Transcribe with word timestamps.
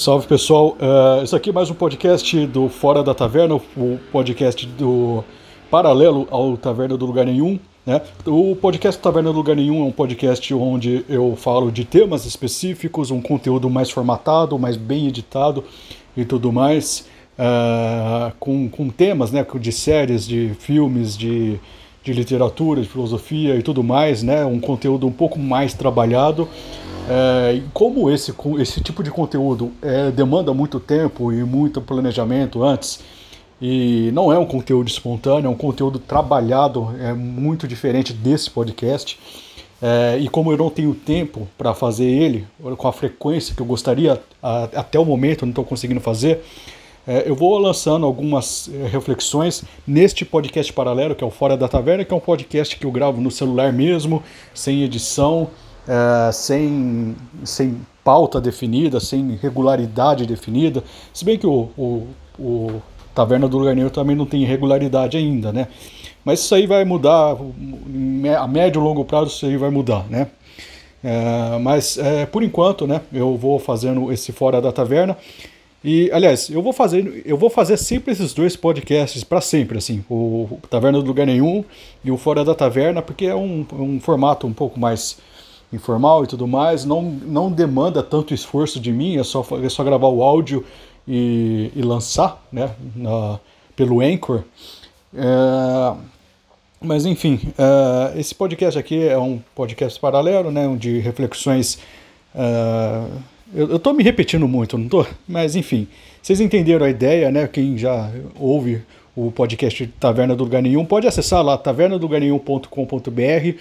Salve 0.00 0.26
pessoal, 0.26 0.78
uh, 0.80 1.22
isso 1.22 1.36
aqui 1.36 1.50
é 1.50 1.52
mais 1.52 1.68
um 1.68 1.74
podcast 1.74 2.46
do 2.46 2.70
Fora 2.70 3.02
da 3.02 3.12
Taverna, 3.12 3.56
o 3.56 3.98
podcast 4.10 4.66
do 4.66 5.22
paralelo 5.70 6.26
ao 6.30 6.56
Taverna 6.56 6.96
do 6.96 7.04
Lugar 7.04 7.26
Nenhum. 7.26 7.60
Né? 7.84 8.00
O 8.24 8.56
podcast 8.56 8.98
Taverna 8.98 9.30
do 9.30 9.36
Lugar 9.36 9.54
Nenhum 9.54 9.82
é 9.82 9.84
um 9.84 9.92
podcast 9.92 10.54
onde 10.54 11.04
eu 11.06 11.36
falo 11.36 11.70
de 11.70 11.84
temas 11.84 12.24
específicos, 12.24 13.10
um 13.10 13.20
conteúdo 13.20 13.68
mais 13.68 13.90
formatado, 13.90 14.58
mais 14.58 14.74
bem 14.74 15.06
editado 15.06 15.64
e 16.16 16.24
tudo 16.24 16.50
mais, 16.50 17.06
uh, 17.38 18.32
com, 18.40 18.70
com 18.70 18.88
temas 18.88 19.30
né, 19.30 19.46
de 19.60 19.70
séries, 19.70 20.26
de 20.26 20.54
filmes, 20.58 21.14
de, 21.14 21.60
de 22.02 22.12
literatura, 22.12 22.80
de 22.80 22.88
filosofia 22.88 23.56
e 23.56 23.62
tudo 23.62 23.82
mais, 23.82 24.22
né? 24.22 24.44
um 24.44 24.58
conteúdo 24.58 25.06
um 25.06 25.12
pouco 25.12 25.38
mais 25.38 25.74
trabalhado. 25.74 26.48
É, 27.08 27.60
como 27.72 28.10
esse, 28.10 28.32
esse 28.58 28.80
tipo 28.80 29.02
de 29.02 29.10
conteúdo 29.10 29.72
é, 29.82 30.10
demanda 30.10 30.54
muito 30.54 30.78
tempo 30.78 31.32
e 31.32 31.42
muito 31.42 31.80
planejamento 31.80 32.62
antes, 32.62 33.00
e 33.60 34.10
não 34.12 34.32
é 34.32 34.38
um 34.38 34.46
conteúdo 34.46 34.88
espontâneo, 34.88 35.48
é 35.48 35.50
um 35.50 35.56
conteúdo 35.56 35.98
trabalhado, 35.98 36.94
é 36.98 37.12
muito 37.12 37.68
diferente 37.68 38.12
desse 38.12 38.48
podcast. 38.50 39.18
É, 39.82 40.18
e 40.18 40.28
como 40.28 40.52
eu 40.52 40.58
não 40.58 40.70
tenho 40.70 40.94
tempo 40.94 41.48
para 41.56 41.74
fazer 41.74 42.04
ele 42.04 42.46
com 42.76 42.88
a 42.88 42.92
frequência 42.92 43.54
que 43.54 43.60
eu 43.60 43.66
gostaria, 43.66 44.20
a, 44.42 44.64
até 44.64 44.98
o 44.98 45.04
momento 45.04 45.42
eu 45.42 45.46
não 45.46 45.50
estou 45.50 45.64
conseguindo 45.64 46.00
fazer, 46.00 46.42
eu 47.26 47.34
vou 47.34 47.58
lançando 47.58 48.06
algumas 48.06 48.70
é, 48.72 48.86
reflexões 48.86 49.64
neste 49.86 50.24
podcast 50.24 50.72
paralelo, 50.72 51.14
que 51.14 51.24
é 51.24 51.26
o 51.26 51.30
Fora 51.30 51.56
da 51.56 51.68
Taverna, 51.68 52.04
que 52.04 52.12
é 52.12 52.16
um 52.16 52.20
podcast 52.20 52.76
que 52.76 52.86
eu 52.86 52.92
gravo 52.92 53.20
no 53.20 53.30
celular 53.30 53.72
mesmo, 53.72 54.22
sem 54.54 54.82
edição 54.82 55.48
é, 55.88 56.30
sem, 56.32 57.16
sem 57.44 57.80
pauta 58.04 58.40
definida, 58.40 59.00
sem 59.00 59.38
regularidade 59.42 60.26
definida. 60.26 60.84
Se 61.12 61.24
bem 61.24 61.38
que 61.38 61.46
o, 61.46 61.68
o, 61.76 62.06
o 62.38 62.82
Taverna 63.14 63.48
do 63.48 63.58
Lugar 63.58 63.74
Negro 63.74 63.90
também 63.90 64.14
não 64.14 64.26
tem 64.26 64.44
regularidade 64.44 65.16
ainda, 65.16 65.52
né? 65.52 65.68
Mas 66.24 66.40
isso 66.40 66.54
aí 66.54 66.66
vai 66.66 66.84
mudar, 66.84 67.36
a 68.38 68.46
médio 68.46 68.80
e 68.80 68.84
longo 68.84 69.04
prazo 69.04 69.30
isso 69.30 69.46
aí 69.46 69.56
vai 69.56 69.70
mudar, 69.70 70.04
né? 70.08 70.28
É, 71.02 71.58
mas 71.58 71.96
é, 71.96 72.26
por 72.26 72.42
enquanto, 72.42 72.86
né, 72.86 73.00
eu 73.10 73.34
vou 73.36 73.58
fazendo 73.58 74.12
esse 74.12 74.32
Fora 74.32 74.60
da 74.60 74.70
Taverna. 74.70 75.16
E, 75.82 76.10
aliás, 76.12 76.50
eu 76.50 76.62
vou 76.62 76.72
fazer, 76.72 77.22
eu 77.24 77.38
vou 77.38 77.48
fazer 77.48 77.76
sempre 77.78 78.12
esses 78.12 78.34
dois 78.34 78.54
podcasts 78.54 79.24
para 79.24 79.40
sempre, 79.40 79.78
assim, 79.78 80.04
o 80.10 80.58
Taverna 80.68 81.00
do 81.00 81.06
Lugar 81.06 81.26
Nenhum 81.26 81.64
e 82.04 82.10
o 82.10 82.18
Fora 82.18 82.44
da 82.44 82.54
Taverna, 82.54 83.00
porque 83.00 83.24
é 83.24 83.34
um, 83.34 83.66
um 83.72 83.98
formato 83.98 84.46
um 84.46 84.52
pouco 84.52 84.78
mais 84.78 85.18
informal 85.72 86.24
e 86.24 86.26
tudo 86.26 86.46
mais, 86.46 86.84
não, 86.84 87.00
não 87.02 87.50
demanda 87.50 88.02
tanto 88.02 88.34
esforço 88.34 88.78
de 88.78 88.92
mim, 88.92 89.16
é 89.16 89.24
só, 89.24 89.46
é 89.62 89.68
só 89.68 89.82
gravar 89.82 90.08
o 90.08 90.22
áudio 90.22 90.64
e, 91.08 91.70
e 91.74 91.80
lançar 91.82 92.44
né, 92.52 92.74
na, 92.94 93.38
pelo 93.74 94.00
Anchor. 94.00 94.42
É, 95.14 95.96
mas 96.80 97.06
enfim, 97.06 97.40
é, 97.56 98.18
esse 98.18 98.34
podcast 98.34 98.78
aqui 98.78 99.06
é 99.06 99.18
um 99.18 99.40
podcast 99.54 99.98
paralelo, 99.98 100.50
né, 100.50 100.76
de 100.76 100.98
reflexões. 100.98 101.78
É, 102.34 103.04
eu 103.54 103.76
estou 103.76 103.92
me 103.92 104.02
repetindo 104.02 104.48
muito, 104.48 104.76
não 104.76 104.86
estou? 104.86 105.06
Mas 105.28 105.56
enfim, 105.56 105.86
vocês 106.22 106.40
entenderam 106.40 106.86
a 106.86 106.90
ideia, 106.90 107.30
né? 107.30 107.46
Quem 107.46 107.76
já 107.76 108.10
ouve 108.38 108.82
o 109.16 109.30
podcast 109.30 109.86
Taverna 109.98 110.36
do 110.36 110.44
Lugar 110.44 110.62
Nenhum, 110.62 110.84
pode 110.84 111.06
acessar 111.06 111.42
lá 111.42 111.58
tavernadogarnenhum.com.br 111.58 113.58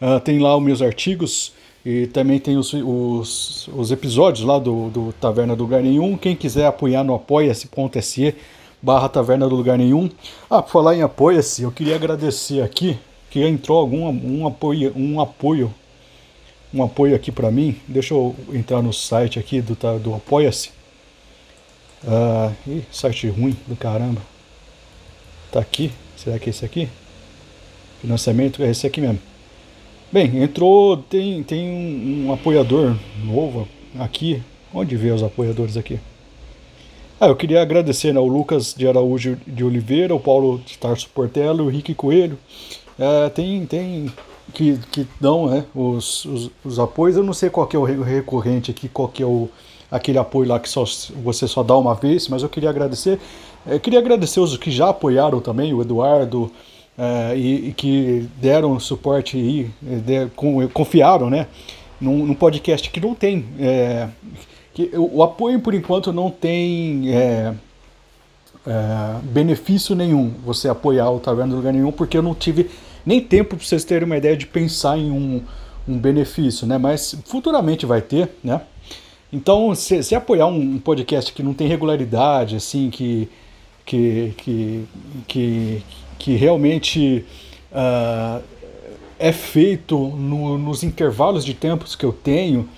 Uh, 0.00 0.20
tem 0.20 0.38
lá 0.38 0.56
os 0.56 0.62
meus 0.62 0.80
artigos 0.80 1.52
e 1.84 2.06
também 2.06 2.38
tem 2.38 2.56
os, 2.56 2.72
os, 2.72 3.68
os 3.74 3.90
episódios 3.90 4.46
lá 4.46 4.56
do, 4.56 4.90
do, 4.90 5.12
Taverna 5.20 5.56
do 5.56 5.64
Lugar 5.64 5.82
Nenhum. 5.82 6.16
Quem 6.16 6.36
quiser 6.36 6.66
apoiar 6.66 7.02
no 7.02 7.14
apoia-se.se 7.14 8.34
barra 8.80 9.08
Taverna 9.08 9.48
do 9.48 9.56
Lugar 9.56 9.76
Nenhum. 9.76 10.08
Ah, 10.48 10.62
por 10.62 10.70
falar 10.70 10.94
em 10.94 11.02
apoia-se, 11.02 11.62
eu 11.62 11.72
queria 11.72 11.96
agradecer 11.96 12.62
aqui 12.62 12.96
que 13.28 13.44
entrou 13.44 13.76
algum 13.76 14.08
um 14.08 14.46
apoio, 14.46 14.92
um 14.94 15.20
apoio, 15.20 15.74
um 16.72 16.82
apoio 16.82 17.14
aqui 17.14 17.32
para 17.32 17.50
mim. 17.50 17.76
Deixa 17.86 18.14
eu 18.14 18.34
entrar 18.52 18.82
no 18.82 18.92
site 18.92 19.38
aqui 19.38 19.60
do, 19.60 19.76
do 19.98 20.14
Apoia-se. 20.14 20.70
Uh, 22.04 22.54
ih, 22.66 22.84
site 22.90 23.28
ruim 23.28 23.56
do 23.66 23.76
caramba. 23.76 24.20
Tá 25.50 25.60
aqui. 25.60 25.90
Será 26.16 26.38
que 26.38 26.48
é 26.48 26.50
esse 26.50 26.64
aqui? 26.64 26.88
Financiamento 28.00 28.62
é 28.62 28.70
esse 28.70 28.86
aqui 28.86 29.00
mesmo. 29.00 29.20
Bem, 30.10 30.42
entrou, 30.42 30.96
tem, 30.96 31.42
tem 31.42 31.68
um, 31.68 32.26
um, 32.26 32.32
apoiador 32.32 32.96
novo 33.24 33.68
aqui. 33.98 34.42
Onde 34.72 34.96
vê 34.96 35.10
os 35.10 35.22
apoiadores 35.22 35.76
aqui? 35.76 35.98
Ah, 37.20 37.26
eu 37.26 37.36
queria 37.36 37.60
agradecer 37.60 38.12
né, 38.12 38.20
o 38.20 38.26
Lucas 38.26 38.74
de 38.74 38.86
Araújo 38.86 39.36
de 39.46 39.64
Oliveira, 39.64 40.14
o 40.14 40.20
Paulo 40.20 40.60
de 40.64 40.78
Tarso 40.78 41.08
Portela, 41.12 41.62
o 41.62 41.70
Henrique 41.70 41.94
Coelho. 41.94 42.38
É, 42.98 43.28
tem, 43.28 43.66
tem 43.66 44.10
que, 44.52 44.78
que 44.90 45.06
dão 45.20 45.48
né, 45.48 45.64
os, 45.74 46.24
os, 46.24 46.50
os, 46.64 46.78
apoios. 46.78 47.16
Eu 47.16 47.22
não 47.22 47.32
sei 47.32 47.50
qual 47.50 47.66
que 47.66 47.76
é 47.76 47.78
o 47.78 47.84
recorrente 47.84 48.70
aqui, 48.70 48.88
qual 48.88 49.08
que 49.08 49.22
é 49.22 49.26
o, 49.26 49.48
aquele 49.90 50.18
apoio 50.18 50.48
lá 50.48 50.58
que 50.58 50.68
só, 50.68 50.84
você 51.22 51.46
só 51.46 51.62
dá 51.62 51.76
uma 51.76 51.94
vez, 51.94 52.28
mas 52.28 52.42
eu 52.42 52.48
queria 52.48 52.70
agradecer. 52.70 53.18
Eu 53.66 53.76
é, 53.76 53.78
queria 53.78 53.98
agradecer 53.98 54.40
os 54.40 54.56
que 54.56 54.70
já 54.70 54.88
apoiaram 54.88 55.40
também, 55.40 55.72
o 55.74 55.82
Eduardo, 55.82 56.44
uh, 56.98 57.36
e, 57.36 57.68
e, 57.68 57.72
que 57.72 58.28
deram 58.40 58.78
suporte 58.80 59.36
e 59.36 59.70
de, 59.82 60.26
com, 60.36 60.66
confiaram 60.68 61.28
né, 61.28 61.46
num, 62.00 62.26
num, 62.26 62.34
podcast 62.34 62.88
que 62.90 63.00
não 63.00 63.14
tem. 63.14 63.44
É, 63.58 64.08
que, 64.74 64.90
o, 64.94 65.22
apoio, 65.22 65.60
por 65.60 65.74
enquanto, 65.74 66.12
não 66.12 66.30
tem 66.30 67.12
é, 67.14 67.52
é, 68.66 69.18
benefício 69.22 69.94
nenhum 69.94 70.32
você 70.44 70.68
apoiar 70.68 71.10
o 71.10 71.18
Taverna 71.18 71.50
do 71.50 71.56
Lugar 71.56 71.72
Nenhum, 71.72 71.92
porque 71.92 72.16
eu 72.16 72.22
não 72.22 72.34
tive 72.34 72.70
nem 73.08 73.22
tempo 73.22 73.56
para 73.56 73.64
vocês 73.64 73.84
terem 73.84 74.04
uma 74.04 74.18
ideia 74.18 74.36
de 74.36 74.46
pensar 74.46 74.98
em 74.98 75.10
um, 75.10 75.42
um 75.88 75.98
benefício, 75.98 76.66
né? 76.66 76.76
Mas 76.76 77.16
futuramente 77.24 77.86
vai 77.86 78.02
ter, 78.02 78.28
né? 78.44 78.60
Então, 79.32 79.74
se, 79.74 80.02
se 80.02 80.14
apoiar 80.14 80.46
um 80.46 80.78
podcast 80.78 81.32
que 81.32 81.42
não 81.42 81.54
tem 81.54 81.66
regularidade, 81.66 82.56
assim, 82.56 82.90
que, 82.90 83.26
que, 83.86 84.34
que, 84.36 84.84
que, 85.26 85.82
que 86.18 86.36
realmente 86.36 87.24
uh, 87.72 88.42
é 89.18 89.32
feito 89.32 89.96
no, 89.98 90.58
nos 90.58 90.82
intervalos 90.82 91.46
de 91.46 91.54
tempos 91.54 91.96
que 91.96 92.04
eu 92.04 92.12
tenho 92.12 92.68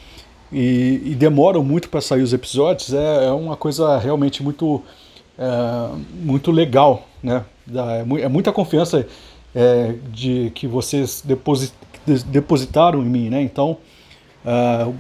e, 0.53 1.03
e 1.07 1.15
demoram 1.17 1.65
muito 1.65 1.89
para 1.89 2.01
sair 2.01 2.23
os 2.23 2.33
episódios, 2.33 2.95
é, 2.95 3.27
é, 3.27 3.33
uma 3.33 3.57
coisa 3.57 3.99
realmente 3.99 4.45
muito, 4.45 4.77
uh, 4.77 6.01
muito 6.23 6.53
legal. 6.53 7.09
Né? 7.21 7.45
É, 7.75 8.23
é 8.23 8.29
muita 8.29 8.53
confiança 8.53 9.05
é, 9.55 9.95
de 10.13 10.51
que 10.55 10.67
vocês 10.67 11.23
deposit, 11.25 11.75
depositaram 12.27 13.03
em 13.03 13.09
mim. 13.09 13.31
Né? 13.31 13.43
Então, 13.43 13.79
uh, 14.45 14.95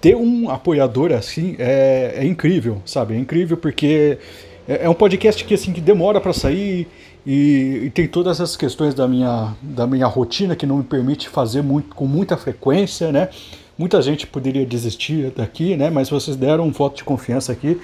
ter 0.00 0.16
um 0.16 0.50
apoiador 0.50 1.12
assim 1.12 1.56
é, 1.58 2.14
é 2.16 2.24
incrível, 2.24 2.80
sabe? 2.84 3.14
É 3.14 3.18
incrível 3.18 3.56
porque 3.56 4.18
é, 4.68 4.84
é 4.84 4.88
um 4.88 4.94
podcast 4.94 5.44
que 5.44 5.54
assim 5.54 5.72
que 5.72 5.80
demora 5.80 6.20
para 6.20 6.32
sair 6.32 6.88
e, 7.26 7.82
e, 7.84 7.90
tem 7.90 8.06
todas 8.06 8.40
essas 8.40 8.56
questões 8.56 8.94
da 8.94 9.08
minha, 9.08 9.54
da 9.60 9.84
minha 9.86 10.06
rotina 10.06 10.54
que 10.54 10.64
não 10.64 10.78
me 10.78 10.84
permite 10.84 11.28
fazer 11.28 11.60
muito, 11.60 11.94
com 11.94 12.06
muita 12.06 12.36
frequência, 12.36 13.10
né? 13.10 13.28
Muita 13.76 14.00
gente 14.00 14.26
poderia 14.26 14.64
desistir 14.64 15.32
daqui, 15.36 15.76
né? 15.76 15.90
Mas 15.90 16.08
vocês 16.08 16.36
deram 16.36 16.64
um 16.64 16.70
voto 16.70 16.98
de 16.98 17.04
confiança 17.04 17.50
aqui. 17.52 17.80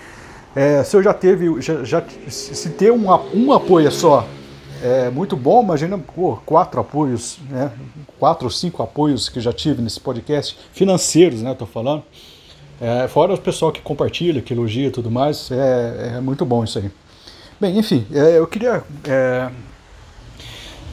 É, 0.54 0.84
se 0.84 0.97
eu 0.97 1.03
já 1.03 1.12
teve, 1.12 1.60
já, 1.60 1.82
já 1.82 2.04
se 2.28 2.71
ter 2.71 2.92
um, 2.92 3.06
um 3.34 3.53
apoio 3.53 3.91
só 3.91 4.26
é 4.82 5.10
muito 5.10 5.37
bom, 5.37 5.62
imagina 5.62 5.97
pô, 5.97 6.37
quatro 6.44 6.81
apoios, 6.81 7.38
né? 7.48 7.70
Quatro 8.19 8.47
ou 8.47 8.50
cinco 8.50 8.82
apoios 8.82 9.28
que 9.28 9.41
já 9.41 9.53
tive 9.53 9.81
nesse 9.81 10.00
podcast, 10.00 10.59
financeiros, 10.72 11.41
né? 11.41 11.54
Tô 11.54 11.66
falando. 11.66 12.03
É, 12.81 13.06
fora 13.06 13.32
o 13.32 13.38
pessoal 13.38 13.71
que 13.71 13.81
compartilha, 13.81 14.42
que 14.42 14.53
elogia 14.53 14.88
e 14.88 14.91
tudo 14.91 15.09
mais, 15.09 15.51
é, 15.53 16.15
é 16.16 16.21
muito 16.21 16.45
bom 16.45 16.65
isso 16.65 16.80
aí. 16.80 16.91
Bem, 17.60 17.78
enfim, 17.78 18.04
é, 18.12 18.39
eu 18.39 18.47
queria 18.48 18.83
é, 19.06 19.51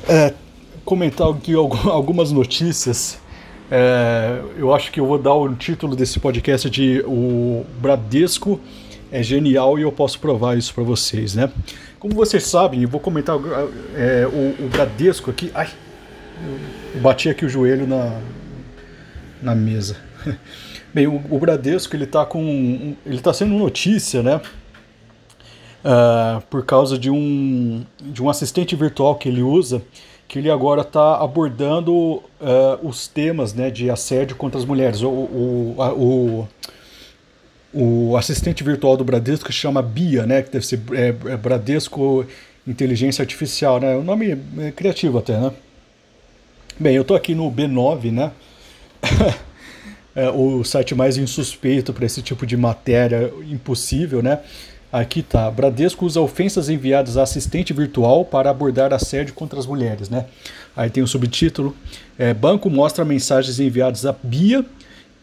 é, 0.08 0.34
comentar 0.86 1.28
aqui 1.28 1.56
algumas 1.90 2.32
notícias. 2.32 3.18
É, 3.72 4.40
eu 4.56 4.74
acho 4.74 4.92
que 4.92 5.00
eu 5.00 5.06
vou 5.08 5.18
dar 5.18 5.34
o 5.34 5.52
título 5.56 5.96
desse 5.96 6.20
podcast 6.20 6.70
de 6.70 7.04
O 7.08 7.66
Bradesco 7.80 8.60
é 9.12 9.24
genial 9.24 9.80
e 9.80 9.82
eu 9.82 9.92
posso 9.92 10.20
provar 10.20 10.58
isso 10.58 10.74
para 10.74 10.84
vocês, 10.84 11.34
né? 11.34 11.52
Como 12.00 12.16
vocês 12.16 12.46
sabem, 12.46 12.84
eu 12.84 12.90
vou 12.90 13.00
comentar 13.00 13.38
é, 13.96 14.26
o, 14.26 14.66
o, 14.66 14.70
Bradesco 14.70 15.30
aqui. 15.30 15.52
Ai, 15.54 15.70
eu 16.96 17.02
bati 17.02 17.30
aqui 17.30 17.46
o 17.46 17.50
joelho 17.50 17.86
na, 17.86 18.20
na 19.42 19.54
mesa. 19.54 19.98
Bem, 20.94 21.08
o, 21.08 21.22
o 21.30 21.38
Bradesco 21.38 21.96
ele 21.96 22.06
está 22.06 22.26
com, 22.26 22.96
ele 23.06 23.16
está 23.16 23.34
sendo 23.34 23.54
notícia, 23.54 24.24
né? 24.24 24.42
uh, 25.84 26.42
por 26.50 26.66
causa 26.66 26.98
de 26.98 27.10
um, 27.10 27.84
de 28.02 28.22
um 28.22 28.30
assistente 28.30 28.76
virtual 28.76 29.16
que 29.16 29.30
ele 29.30 29.42
usa, 29.42 29.82
que 30.28 30.40
ele 30.40 30.50
agora 30.50 30.82
está 30.82 31.18
abordando 31.18 31.94
uh, 31.94 32.24
os 32.84 33.08
temas 33.08 33.54
né, 33.54 33.70
de 33.70 33.90
assédio 33.90 34.36
contra 34.36 34.60
as 34.60 34.66
mulheres. 34.66 35.02
O, 35.02 35.10
o, 35.10 35.76
o, 35.98 36.48
o 37.74 38.18
assistente 38.18 38.64
virtual 38.64 38.98
do 38.98 39.04
Bradesco 39.04 39.46
que 39.46 39.54
chama 39.54 39.82
Bia, 39.82 40.26
né? 40.26 40.42
Que 40.42 40.52
deve 40.52 40.66
ser 40.66 40.82
é, 40.92 41.08
é 41.08 41.38
Bradesco 41.38 42.26
Inteligência 42.68 43.22
Artificial, 43.22 43.80
né? 43.80 43.96
O 43.96 44.04
nome 44.04 44.38
é 44.60 44.72
criativo 44.72 45.20
até, 45.20 45.40
né? 45.40 45.52
Bem, 46.80 46.96
eu 46.96 47.04
tô 47.04 47.16
aqui 47.16 47.36
no 47.36 47.52
B9, 47.52 48.12
né? 48.12 48.32
é, 50.16 50.30
o 50.30 50.64
site 50.64 50.96
mais 50.96 51.18
insuspeito 51.18 51.94
para 51.94 52.06
esse 52.06 52.22
tipo 52.22 52.46
de 52.46 52.58
matéria 52.58 53.32
impossível, 53.50 54.22
né? 54.22 54.40
Aqui 54.92 55.22
tá. 55.22 55.52
Bradesco 55.52 56.06
usa 56.06 56.20
ofensas 56.20 56.68
enviadas 56.68 57.16
a 57.18 57.24
assistente 57.24 57.72
virtual 57.74 58.26
para 58.26 58.50
abordar 58.50 58.92
assédio 58.92 59.36
contra 59.36 59.60
as 59.60 59.68
mulheres, 59.68 60.10
né? 60.10 60.26
Aí 60.76 60.90
tem 60.90 61.04
o 61.04 61.08
subtítulo: 61.08 61.76
é, 62.18 62.34
Banco 62.34 62.70
mostra 62.70 63.06
mensagens 63.06 63.60
enviadas 63.60 64.06
a 64.08 64.16
Bia 64.24 64.66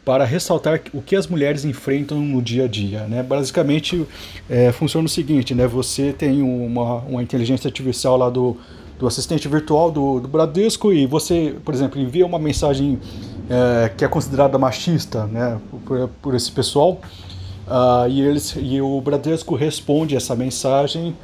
para 0.07 0.25
ressaltar 0.25 0.81
o 0.95 1.03
que 1.03 1.17
as 1.17 1.27
mulheres 1.27 1.65
enfrentam 1.65 2.21
no 2.21 2.41
dia 2.41 2.65
a 2.65 2.69
dia, 2.69 3.01
né? 3.09 3.25
Basicamente 3.25 4.07
é, 4.49 4.71
funciona 4.71 5.05
o 5.05 5.09
seguinte, 5.09 5.53
né? 5.53 5.67
Você 5.67 6.13
tem 6.13 6.41
uma, 6.41 7.01
uma 7.01 7.23
inteligência 7.23 7.67
artificial 7.67 8.17
lá 8.17 8.31
do, 8.31 8.57
do 8.99 9.07
assistente 9.07 9.49
virtual 9.49 9.91
do, 9.91 10.21
do 10.21 10.29
Bradesco 10.29 10.93
e 10.93 11.07
você, 11.07 11.57
por 11.65 11.75
exemplo, 11.75 12.01
envia 12.01 12.25
uma 12.25 12.39
mensagem 12.39 13.01
é, 13.51 13.89
que 13.89 14.05
é 14.05 14.09
considerada 14.09 14.57
machista, 14.57 15.27
né? 15.27 15.59
Por, 15.85 16.09
por 16.23 16.35
esse 16.37 16.53
pessoal 16.53 17.01
Uh, 17.67 18.09
e, 18.09 18.21
eles, 18.21 18.55
e 18.57 18.81
o 18.81 19.01
Bradesco 19.01 19.57
responde 19.57 20.15
essa 20.15 20.37
mensagem 20.37 21.17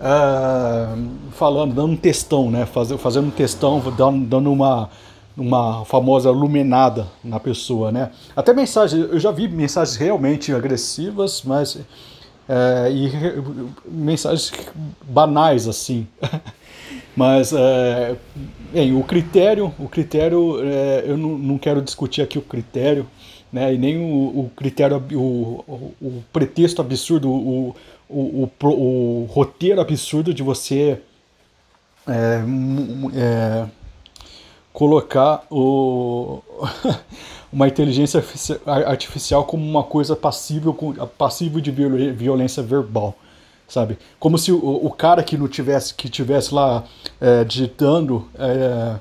uh, 0.00 1.08
falando, 1.30 1.72
dando 1.72 1.92
um 1.92 1.96
textão, 1.96 2.50
né? 2.50 2.66
Faz, 2.66 2.90
fazendo 2.92 3.28
um 3.28 3.30
textão, 3.30 3.80
dando 4.26 4.52
uma, 4.52 4.90
uma 5.36 5.84
famosa 5.84 6.30
luminada 6.30 7.06
na 7.22 7.40
pessoa, 7.40 7.90
né? 7.90 8.10
Até 8.36 8.52
mensagens, 8.52 9.10
eu 9.10 9.18
já 9.18 9.30
vi 9.30 9.48
mensagens 9.48 9.96
realmente 9.96 10.52
agressivas, 10.52 11.42
mas 11.42 11.78
é, 12.48 12.90
e 12.90 13.10
mensagens 13.86 14.52
banais 15.02 15.66
assim. 15.66 16.06
mas 17.16 17.52
é, 17.52 18.16
bem, 18.72 18.96
o 18.96 19.02
critério, 19.02 19.72
o 19.78 19.88
critério, 19.88 20.58
é, 20.62 21.04
eu 21.06 21.16
não, 21.16 21.58
quero 21.58 21.82
discutir 21.82 22.22
aqui 22.22 22.38
o 22.38 22.42
critério 22.42 23.06
né? 23.54 23.72
E 23.72 23.78
nem 23.78 23.96
o, 23.98 24.40
o 24.40 24.50
critério, 24.56 25.00
o, 25.12 25.64
o, 25.68 25.94
o, 26.02 26.24
pretexto 26.32 26.82
absurdo, 26.82 27.30
o, 27.30 27.76
o, 28.10 29.28
roteiro 29.30 29.80
absurdo 29.80 30.34
de 30.34 30.42
você 30.42 30.98
é, 32.08 32.40
é, 33.14 33.66
colocar 34.74 35.46
o, 35.50 36.42
uma 37.50 37.66
inteligência 37.66 38.22
artificial 38.66 39.44
como 39.44 39.64
uma 39.64 39.84
coisa 39.84 40.14
passível, 40.14 40.76
passível 41.16 41.60
de 41.60 41.70
violência 41.70 42.62
verbal 42.62 43.16
sabe? 43.66 43.98
Como 44.20 44.36
se 44.36 44.52
o, 44.52 44.58
o, 44.58 44.90
cara 44.90 45.22
que 45.22 45.38
não 45.38 45.48
tivesse 45.48 45.94
que 45.94 46.08
tivesse 46.08 46.54
lá 46.54 46.84
é, 47.18 47.44
digitando 47.44 48.28
é, 48.38 48.96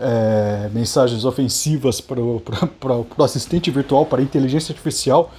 é, 0.00 0.70
mensagens 0.72 1.24
ofensivas 1.24 2.00
para 2.00 2.20
o 2.20 2.42
assistente 3.22 3.70
virtual, 3.70 4.06
para 4.06 4.20
a 4.20 4.22
inteligência 4.22 4.72
artificial, 4.72 5.30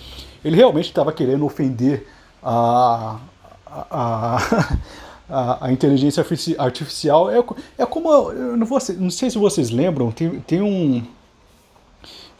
ele 0.46 0.56
realmente 0.56 0.86
estava 0.86 1.12
querendo 1.12 1.46
ofender 1.46 2.08
a, 2.44 3.18
a, 3.66 4.38
a, 5.30 5.72
inteligência 5.72 6.26
artificial. 6.58 7.30
É, 7.30 7.40
é 7.78 7.86
como. 7.86 8.12
Eu 8.32 8.58
não, 8.58 8.66
vou, 8.66 8.80
não 8.98 9.10
sei 9.10 9.30
se 9.30 9.38
vocês 9.38 9.70
lembram, 9.70 10.12
tem, 10.12 10.40
tem 10.42 10.62
um. 10.62 11.04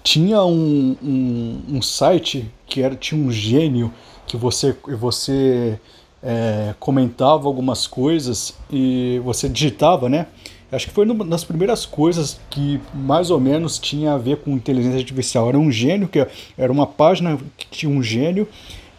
Tinha 0.04 0.44
um, 0.44 0.98
um, 1.02 1.62
um 1.78 1.82
site 1.82 2.52
que 2.68 2.82
era, 2.82 2.94
tinha 2.94 3.20
um 3.20 3.32
gênio 3.32 3.94
que 4.28 4.36
você, 4.36 4.76
você 5.00 5.80
é, 6.22 6.76
comentava 6.78 7.48
algumas 7.48 7.88
coisas 7.88 8.54
e 8.70 9.22
você 9.24 9.48
digitava, 9.48 10.10
né? 10.10 10.28
Acho 10.74 10.88
que 10.88 10.94
foi 10.94 11.06
uma 11.06 11.24
das 11.24 11.44
primeiras 11.44 11.86
coisas 11.86 12.40
que 12.50 12.82
mais 12.94 13.30
ou 13.30 13.40
menos 13.40 13.78
tinha 13.78 14.14
a 14.14 14.18
ver 14.18 14.38
com 14.38 14.52
inteligência 14.52 14.98
artificial. 14.98 15.48
Era 15.48 15.60
um 15.60 15.72
gênio, 15.72 16.08
que 16.08 16.26
era 16.58 16.72
uma 16.72 16.88
página 16.88 17.38
que 17.56 17.68
tinha 17.68 17.92
um 17.92 18.02
gênio, 18.02 18.48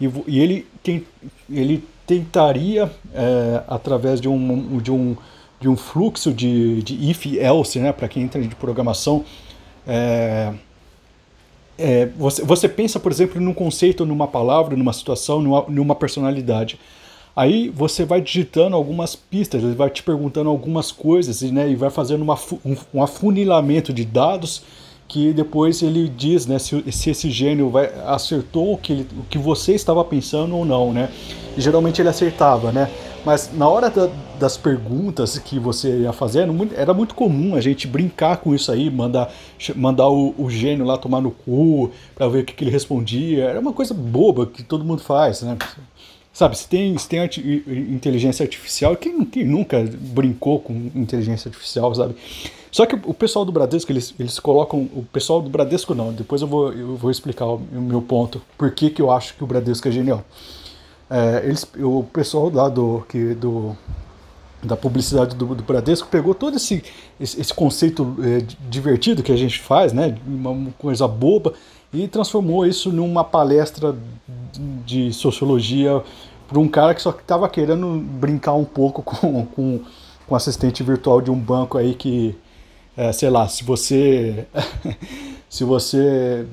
e, 0.00 0.08
e 0.28 0.38
ele, 0.38 0.66
tem, 0.82 1.04
ele 1.50 1.84
tentaria, 2.06 2.90
é, 3.14 3.62
através 3.68 4.20
de 4.20 4.28
um, 4.28 4.78
de, 4.78 4.90
um, 4.90 5.16
de 5.60 5.68
um 5.68 5.76
fluxo 5.76 6.32
de, 6.32 6.82
de 6.82 7.10
if-else, 7.10 7.78
né, 7.78 7.92
para 7.92 8.08
quem 8.08 8.22
entra 8.22 8.40
de 8.40 8.54
programação, 8.54 9.24
é, 9.86 10.52
é, 11.76 12.06
você, 12.16 12.42
você 12.44 12.68
pensa, 12.68 13.00
por 13.00 13.10
exemplo, 13.10 13.40
num 13.40 13.54
conceito, 13.54 14.06
numa 14.06 14.28
palavra, 14.28 14.76
numa 14.76 14.92
situação, 14.92 15.40
numa, 15.42 15.64
numa 15.68 15.94
personalidade. 15.94 16.78
Aí 17.34 17.68
você 17.68 18.04
vai 18.04 18.20
digitando 18.20 18.76
algumas 18.76 19.16
pistas, 19.16 19.62
ele 19.62 19.74
vai 19.74 19.90
te 19.90 20.02
perguntando 20.02 20.48
algumas 20.48 20.92
coisas 20.92 21.42
né, 21.42 21.68
e 21.68 21.74
vai 21.74 21.90
fazendo 21.90 22.22
uma, 22.22 22.38
um, 22.64 22.76
um 22.94 23.02
afunilamento 23.02 23.92
de 23.92 24.04
dados 24.04 24.62
que 25.06 25.32
depois 25.32 25.82
ele 25.82 26.08
diz 26.08 26.46
né, 26.46 26.58
se, 26.58 26.84
se 26.90 27.10
esse 27.10 27.30
gênio 27.30 27.70
vai, 27.70 27.90
acertou 28.06 28.72
o 28.72 28.78
que, 28.78 28.92
ele, 28.92 29.08
o 29.18 29.22
que 29.24 29.38
você 29.38 29.74
estava 29.74 30.04
pensando 30.04 30.56
ou 30.56 30.64
não. 30.64 30.92
Né? 30.92 31.10
E 31.56 31.60
geralmente 31.60 32.00
ele 32.00 32.08
acertava, 32.08 32.72
né? 32.72 32.90
Mas 33.24 33.50
na 33.54 33.66
hora 33.66 33.88
da, 33.88 34.10
das 34.38 34.56
perguntas 34.56 35.38
que 35.38 35.58
você 35.58 36.00
ia 36.00 36.12
fazendo, 36.12 36.68
era 36.76 36.92
muito 36.92 37.14
comum 37.14 37.54
a 37.54 37.60
gente 37.60 37.86
brincar 37.86 38.36
com 38.36 38.54
isso 38.54 38.70
aí, 38.70 38.90
mandar, 38.90 39.32
mandar 39.74 40.08
o, 40.08 40.34
o 40.36 40.50
gênio 40.50 40.84
lá 40.84 40.98
tomar 40.98 41.22
no 41.22 41.30
cu 41.30 41.90
para 42.14 42.28
ver 42.28 42.40
o 42.40 42.44
que, 42.44 42.52
que 42.52 42.64
ele 42.64 42.70
respondia. 42.70 43.44
Era 43.44 43.60
uma 43.60 43.72
coisa 43.72 43.94
boba 43.94 44.46
que 44.46 44.62
todo 44.62 44.84
mundo 44.84 45.02
faz, 45.02 45.40
né? 45.40 45.56
Sabe, 46.34 46.58
se 46.58 46.66
tem, 46.66 46.98
se 46.98 47.08
tem 47.08 47.22
inteligência 47.94 48.42
artificial, 48.42 48.96
quem, 48.96 49.24
quem 49.24 49.44
nunca 49.44 49.88
brincou 49.88 50.58
com 50.58 50.90
inteligência 50.92 51.48
artificial, 51.48 51.94
sabe? 51.94 52.16
Só 52.72 52.84
que 52.86 52.96
o 52.96 53.14
pessoal 53.14 53.44
do 53.44 53.52
Bradesco, 53.52 53.92
eles, 53.92 54.12
eles 54.18 54.40
colocam. 54.40 54.80
O 54.96 55.06
pessoal 55.12 55.40
do 55.40 55.48
Bradesco 55.48 55.94
não, 55.94 56.12
depois 56.12 56.42
eu 56.42 56.48
vou, 56.48 56.72
eu 56.72 56.96
vou 56.96 57.08
explicar 57.08 57.46
o 57.46 57.60
meu 57.60 58.02
ponto, 58.02 58.42
por 58.58 58.72
que, 58.72 58.90
que 58.90 59.00
eu 59.00 59.12
acho 59.12 59.36
que 59.36 59.44
o 59.44 59.46
Bradesco 59.46 59.86
é 59.86 59.92
genial. 59.92 60.24
É, 61.08 61.42
eles, 61.44 61.64
o 61.78 62.02
pessoal 62.12 62.50
lá 62.52 62.68
do, 62.68 63.06
que, 63.08 63.32
do, 63.36 63.76
da 64.60 64.76
publicidade 64.76 65.36
do, 65.36 65.54
do 65.54 65.62
Bradesco 65.62 66.08
pegou 66.08 66.34
todo 66.34 66.56
esse, 66.56 66.82
esse, 67.20 67.40
esse 67.40 67.54
conceito 67.54 68.16
é, 68.20 68.44
divertido 68.68 69.22
que 69.22 69.30
a 69.30 69.36
gente 69.36 69.60
faz, 69.60 69.92
né? 69.92 70.18
Uma 70.26 70.72
coisa 70.72 71.06
boba, 71.06 71.54
e 71.94 72.08
transformou 72.08 72.66
isso 72.66 72.92
numa 72.92 73.22
palestra 73.22 73.94
de 74.84 75.12
sociologia 75.12 76.02
para 76.48 76.58
um 76.58 76.68
cara 76.68 76.94
que 76.94 77.00
só 77.00 77.10
estava 77.10 77.48
querendo 77.48 77.98
brincar 77.98 78.54
um 78.54 78.64
pouco 78.64 79.00
com, 79.06 79.46
com, 79.46 79.80
com 80.26 80.34
assistente 80.34 80.82
virtual 80.82 81.20
de 81.20 81.30
um 81.30 81.38
banco 81.38 81.78
aí 81.78 81.94
que, 81.94 82.36
é, 82.96 83.12
sei 83.12 83.30
lá, 83.30 83.48
se 83.48 83.64
você 83.64 84.46
se 85.48 85.62
você 85.62 86.46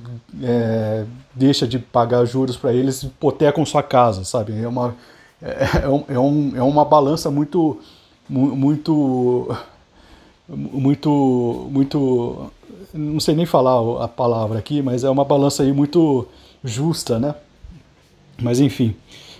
é, 0.43 1.05
deixa 1.33 1.67
de 1.67 1.79
pagar 1.79 2.23
juros 2.25 2.55
para 2.55 2.71
eles, 2.71 3.01
hipotecam 3.01 3.65
sua 3.65 3.81
casa, 3.81 4.23
sabe? 4.23 4.61
É 4.61 4.67
uma, 4.67 4.95
é, 5.41 6.13
é, 6.13 6.19
um, 6.19 6.55
é 6.55 6.61
uma 6.61 6.85
balança 6.85 7.31
muito 7.31 7.79
muito 8.27 9.49
muito 10.47 11.67
muito 11.71 12.51
não 12.93 13.19
sei 13.19 13.35
nem 13.35 13.45
falar 13.45 14.03
a 14.03 14.07
palavra 14.07 14.59
aqui, 14.59 14.81
mas 14.81 15.03
é 15.03 15.09
uma 15.09 15.25
balança 15.25 15.63
aí 15.63 15.71
muito 15.71 16.27
justa, 16.63 17.19
né? 17.19 17.35
Mas 18.41 18.59
enfim, 18.59 18.95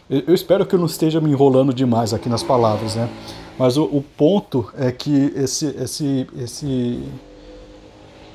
eu 0.10 0.34
espero 0.34 0.66
que 0.66 0.76
eu 0.76 0.80
não 0.80 0.86
esteja 0.86 1.22
me 1.22 1.30
enrolando 1.30 1.74
demais 1.74 2.14
aqui 2.14 2.28
nas 2.30 2.44
palavras, 2.44 2.96
né? 2.96 3.10
Mas 3.58 3.78
o, 3.78 3.84
o 3.84 4.02
ponto 4.02 4.72
é 4.78 4.92
que 4.92 5.32
esse, 5.36 5.68
esse, 5.68 6.28
esse, 6.38 7.04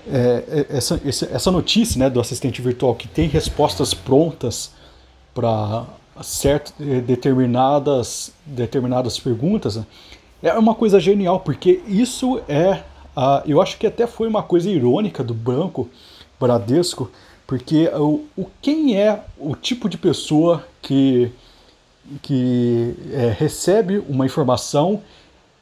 é, 0.08 0.44
é 0.70 0.76
essa, 0.76 1.00
essa 1.04 1.50
notícia 1.50 1.98
né, 1.98 2.08
do 2.08 2.20
assistente 2.20 2.62
virtual 2.62 2.94
que 2.94 3.08
tem 3.08 3.28
respostas 3.28 3.92
prontas 3.92 4.72
para 5.34 5.84
certas 6.22 6.72
eh, 6.80 7.00
determinadas, 7.00 8.32
determinadas 8.46 9.18
perguntas 9.18 9.76
né, 9.76 9.84
é 10.42 10.52
uma 10.58 10.74
coisa 10.74 11.00
genial, 11.00 11.40
porque 11.40 11.82
isso 11.86 12.40
é, 12.48 12.82
a, 13.16 13.42
eu 13.46 13.62
acho 13.62 13.78
que 13.78 13.86
até 13.86 14.06
foi 14.06 14.28
uma 14.28 14.42
coisa 14.42 14.70
irônica 14.70 15.24
do 15.24 15.32
banco 15.32 15.88
Bradesco, 16.38 17.10
porque 17.46 17.88
o, 17.94 18.26
o 18.36 18.46
quem 18.60 19.00
é 19.00 19.24
o 19.38 19.56
tipo 19.56 19.88
de 19.88 19.96
pessoa 19.96 20.66
que, 20.82 21.32
que 22.20 22.94
é, 23.12 23.34
recebe 23.36 24.04
uma 24.06 24.26
informação 24.26 25.02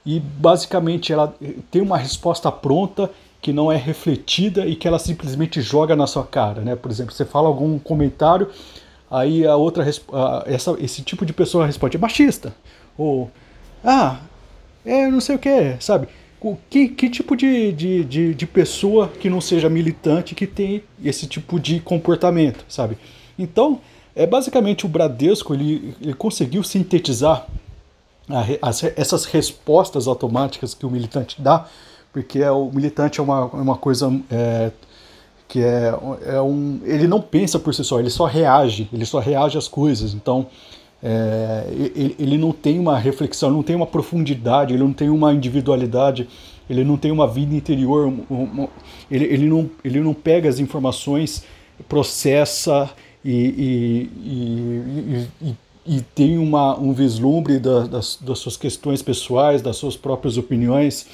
e 0.04 0.18
basicamente 0.18 1.12
ela 1.12 1.32
tem 1.70 1.80
uma 1.80 1.96
resposta 1.96 2.50
pronta 2.50 3.08
que 3.40 3.52
não 3.52 3.70
é 3.70 3.76
refletida 3.76 4.66
e 4.66 4.74
que 4.74 4.88
ela 4.88 4.98
simplesmente 4.98 5.60
joga 5.60 5.94
na 5.94 6.06
sua 6.06 6.24
cara, 6.24 6.62
né? 6.62 6.74
Por 6.74 6.90
exemplo, 6.90 7.12
você 7.12 7.24
fala 7.24 7.46
algum 7.46 7.78
comentário, 7.78 8.48
aí 9.10 9.46
a 9.46 9.54
outra 9.54 9.86
essa, 10.46 10.76
esse 10.80 11.02
tipo 11.02 11.24
de 11.24 11.32
pessoa 11.32 11.66
responde 11.66 11.96
é 11.96 12.00
machista 12.00 12.54
ou 12.96 13.30
ah 13.84 14.18
é 14.84 15.06
não 15.08 15.20
sei 15.20 15.36
o 15.36 15.38
que, 15.38 15.76
sabe? 15.78 16.08
Que, 16.68 16.88
que 16.88 17.08
tipo 17.08 17.34
de, 17.36 17.72
de, 17.72 18.04
de, 18.04 18.34
de, 18.34 18.46
pessoa 18.46 19.08
que 19.08 19.30
não 19.30 19.40
seja 19.40 19.68
militante 19.70 20.34
que 20.34 20.46
tem 20.46 20.82
esse 21.02 21.26
tipo 21.26 21.58
de 21.58 21.80
comportamento, 21.80 22.64
sabe? 22.68 22.98
Então, 23.38 23.80
É 24.16 24.26
basicamente 24.26 24.86
o 24.86 24.88
Bradesco 24.88 25.54
ele, 25.54 25.94
ele 26.00 26.14
conseguiu 26.14 26.62
sintetizar 26.62 27.46
a, 28.28 28.68
as, 28.68 28.84
essas 28.96 29.24
respostas 29.24 30.06
automáticas 30.06 30.72
que 30.72 30.86
o 30.86 30.90
militante 30.90 31.42
dá, 31.42 31.66
porque 32.12 32.38
é, 32.38 32.50
o 32.50 32.70
militante 32.70 33.18
é 33.18 33.22
uma, 33.22 33.50
é 33.52 33.56
uma 33.56 33.76
coisa 33.76 34.12
é, 34.30 34.70
que 35.48 35.60
é, 35.60 35.92
é 36.26 36.40
um, 36.40 36.80
ele 36.84 37.08
não 37.08 37.20
pensa 37.20 37.58
por 37.58 37.74
si 37.74 37.82
só, 37.82 37.98
ele 37.98 38.10
só 38.10 38.24
reage, 38.24 38.88
ele 38.92 39.04
só 39.04 39.18
reage 39.18 39.58
às 39.58 39.66
coisas. 39.66 40.14
Então 40.14 40.46
é, 41.06 41.66
ele, 42.18 42.38
não 42.38 42.50
tem 42.50 42.78
uma 42.78 42.98
reflexão, 42.98 43.50
não 43.50 43.62
tem 43.62 43.76
uma 43.76 43.86
profundidade, 43.86 44.72
ele 44.72 44.82
não 44.82 44.94
tem 44.94 45.10
uma 45.10 45.34
individualidade, 45.34 46.26
ele 46.68 46.82
não 46.82 46.96
tem 46.96 47.12
uma 47.12 47.28
vida 47.28 47.54
interior, 47.54 48.10
ele, 49.10 49.24
ele, 49.26 49.46
não, 49.46 49.70
ele 49.84 50.00
não 50.00 50.14
pega 50.14 50.48
as 50.48 50.58
informações, 50.58 51.44
processa 51.90 52.90
e, 53.22 53.30
e, 53.34 54.10
e, 55.42 55.48
e, 55.50 55.56
e 55.98 56.00
tem 56.00 56.38
uma, 56.38 56.78
um 56.78 56.94
vislumbre 56.94 57.58
da, 57.58 57.80
das, 57.80 58.18
das 58.18 58.38
suas 58.38 58.56
questões 58.56 59.02
pessoais, 59.02 59.60
das 59.60 59.76
suas 59.76 59.98
próprias 59.98 60.38
opiniões. 60.38 61.06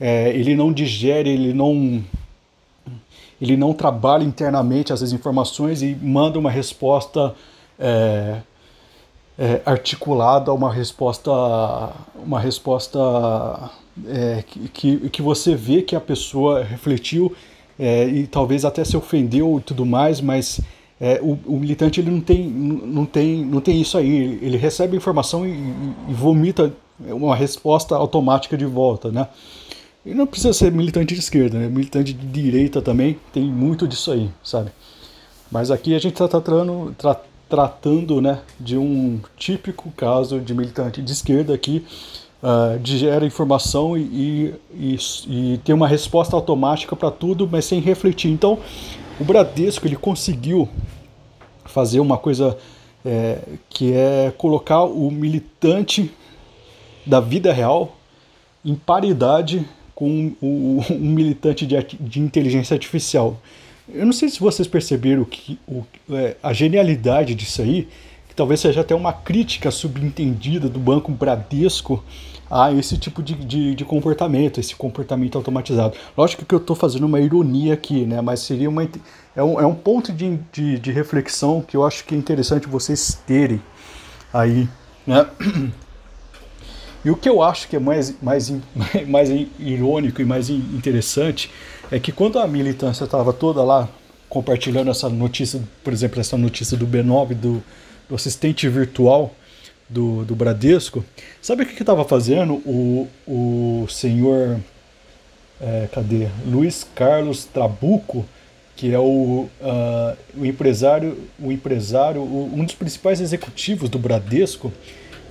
É, 0.00 0.30
ele 0.30 0.56
não 0.56 0.72
digere, 0.72 1.28
ele 1.28 1.52
não 1.52 2.02
ele 3.40 3.56
não 3.58 3.74
trabalha 3.74 4.24
internamente 4.24 4.92
essas 4.92 5.12
informações 5.12 5.82
e 5.82 5.94
manda 5.94 6.38
uma 6.38 6.50
resposta 6.50 7.34
é, 7.78 8.38
é, 9.38 9.62
articulada, 9.64 10.52
uma 10.52 10.72
resposta, 10.72 11.30
uma 12.16 12.40
resposta 12.40 12.98
é, 14.06 14.42
que, 14.72 15.08
que 15.08 15.22
você 15.22 15.54
vê 15.54 15.82
que 15.82 15.94
a 15.94 16.00
pessoa 16.00 16.64
refletiu 16.64 17.34
é, 17.78 18.04
e 18.06 18.26
talvez 18.26 18.64
até 18.64 18.84
se 18.84 18.96
ofendeu 18.96 19.58
e 19.58 19.62
tudo 19.62 19.86
mais, 19.86 20.20
mas 20.20 20.60
é, 21.00 21.20
o, 21.22 21.38
o, 21.46 21.58
militante 21.58 22.00
ele 22.00 22.10
não 22.10 22.20
tem, 22.20 22.48
não 22.48 23.06
tem, 23.06 23.44
não 23.44 23.60
tem 23.60 23.80
isso 23.80 23.96
aí. 23.96 24.10
Ele, 24.10 24.38
ele 24.42 24.56
recebe 24.56 24.96
informação 24.96 25.46
e, 25.46 25.52
e, 26.08 26.12
vomita 26.12 26.72
uma 26.98 27.36
resposta 27.36 27.94
automática 27.94 28.56
de 28.56 28.66
volta, 28.66 29.12
né? 29.12 29.28
E 30.04 30.12
não 30.12 30.26
precisa 30.26 30.52
ser 30.52 30.72
militante 30.72 31.14
de 31.14 31.20
esquerda, 31.20 31.58
né? 31.58 31.68
Militante 31.68 32.12
de 32.12 32.26
direita 32.26 32.82
também 32.82 33.16
tem 33.32 33.44
muito 33.44 33.86
disso 33.86 34.10
aí, 34.10 34.28
sabe? 34.42 34.70
Mas 35.50 35.70
aqui 35.70 35.94
a 35.94 35.98
gente 35.98 36.14
está 36.14 36.26
tratando, 36.26 36.92
tra, 36.98 37.20
tratando 37.48 38.20
né, 38.20 38.40
de 38.58 38.76
um 38.76 39.20
típico 39.36 39.90
caso 39.96 40.40
de 40.40 40.54
militante 40.54 41.00
de 41.00 41.12
esquerda 41.12 41.56
que 41.56 41.84
uh, 42.42 42.78
digera 42.78 43.24
informação 43.24 43.96
e, 43.96 44.54
e, 44.72 44.96
e, 45.26 45.60
tem 45.64 45.74
uma 45.74 45.88
resposta 45.88 46.36
automática 46.36 46.94
para 46.94 47.10
tudo, 47.10 47.48
mas 47.50 47.64
sem 47.64 47.80
refletir. 47.80 48.30
Então, 48.30 48.58
o 49.18 49.24
Bradesco 49.24 49.86
ele 49.86 49.96
conseguiu 49.96 50.68
fazer 51.64 52.00
uma 52.00 52.16
coisa 52.16 52.56
é, 53.04 53.38
que 53.68 53.92
é 53.92 54.32
colocar 54.36 54.84
o 54.84 55.10
militante 55.10 56.10
da 57.06 57.20
vida 57.20 57.52
real 57.52 57.96
em 58.64 58.74
paridade 58.74 59.66
com 59.94 60.32
o, 60.40 60.82
um 60.90 61.10
militante 61.10 61.66
de, 61.66 61.76
de 61.98 62.20
inteligência 62.20 62.74
artificial. 62.74 63.36
Eu 63.92 64.04
não 64.04 64.12
sei 64.12 64.28
se 64.28 64.38
vocês 64.38 64.68
perceberam 64.68 65.24
que 65.24 65.58
o, 65.66 65.84
é, 66.10 66.36
a 66.42 66.52
genialidade 66.52 67.34
disso 67.34 67.62
aí, 67.62 67.88
que 68.28 68.34
talvez 68.34 68.60
seja 68.60 68.82
até 68.82 68.94
uma 68.94 69.12
crítica 69.12 69.70
subentendida 69.70 70.68
do 70.68 70.78
Banco 70.78 71.10
Bradesco 71.10 72.04
a 72.50 72.72
esse 72.72 72.96
tipo 72.96 73.22
de, 73.22 73.34
de, 73.34 73.74
de, 73.74 73.84
comportamento, 73.84 74.58
esse 74.60 74.74
comportamento 74.74 75.36
automatizado. 75.36 75.96
Lógico 76.16 76.44
que 76.44 76.54
eu 76.54 76.58
estou 76.58 76.74
fazendo 76.74 77.04
uma 77.04 77.20
ironia 77.20 77.74
aqui, 77.74 78.06
né? 78.06 78.20
mas 78.20 78.40
seria 78.40 78.68
uma, 78.68 78.88
é, 79.36 79.42
um, 79.42 79.60
é 79.60 79.66
um 79.66 79.74
ponto 79.74 80.12
de, 80.12 80.38
de, 80.52 80.78
de 80.78 80.92
reflexão 80.92 81.62
que 81.62 81.76
eu 81.76 81.84
acho 81.84 82.04
que 82.04 82.14
é 82.14 82.18
interessante 82.18 82.66
vocês 82.66 83.20
terem 83.26 83.60
aí. 84.32 84.68
Né? 85.06 85.26
E 87.04 87.10
o 87.10 87.16
que 87.16 87.28
eu 87.28 87.42
acho 87.42 87.68
que 87.68 87.76
é 87.76 87.78
mais, 87.78 88.20
mais, 88.20 88.52
mais 89.06 89.30
irônico 89.58 90.20
e 90.20 90.24
mais 90.24 90.50
interessante 90.50 91.50
é 91.90 91.98
que 91.98 92.12
quando 92.12 92.38
a 92.38 92.46
militância 92.46 93.04
estava 93.04 93.32
toda 93.32 93.62
lá 93.62 93.88
compartilhando 94.28 94.90
essa 94.90 95.08
notícia, 95.08 95.60
por 95.82 95.92
exemplo, 95.92 96.20
essa 96.20 96.36
notícia 96.36 96.76
do 96.76 96.86
B9, 96.86 97.34
do, 97.34 97.62
do 98.08 98.14
assistente 98.14 98.68
virtual, 98.68 99.34
do, 99.88 100.24
do 100.24 100.36
Bradesco, 100.36 101.02
sabe 101.40 101.62
o 101.62 101.66
que 101.66 101.80
estava 101.80 102.04
fazendo 102.04 102.54
o, 102.54 103.08
o 103.26 103.86
senhor, 103.88 104.60
é, 105.60 105.88
cadê? 105.90 106.28
Luiz 106.46 106.86
Carlos 106.94 107.44
Trabuco, 107.46 108.26
que 108.76 108.92
é 108.92 108.98
o, 108.98 109.48
uh, 109.60 110.16
o 110.36 110.44
empresário, 110.44 111.18
o 111.40 111.50
empresário 111.50 112.20
o, 112.20 112.52
um 112.54 112.64
dos 112.64 112.74
principais 112.74 113.20
executivos 113.20 113.88
do 113.88 113.98
Bradesco, 113.98 114.72